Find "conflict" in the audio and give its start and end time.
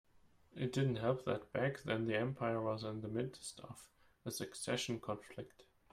4.99-5.61